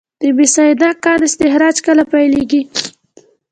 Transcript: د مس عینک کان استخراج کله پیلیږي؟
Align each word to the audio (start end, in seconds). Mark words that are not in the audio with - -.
د 0.21 0.23
مس 0.37 0.55
عینک 0.63 0.97
کان 1.03 1.19
استخراج 1.27 1.75
کله 1.85 2.03
پیلیږي؟ 2.11 2.61